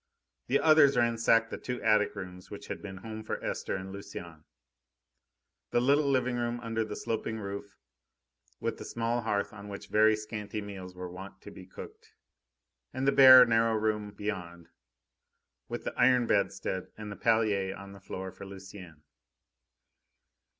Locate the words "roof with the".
7.37-8.83